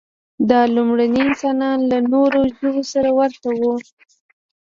[0.49, 3.73] دا لومړني انسانان له نورو ژوو سره ورته وو.